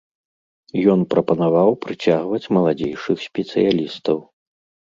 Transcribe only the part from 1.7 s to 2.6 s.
прыцягваць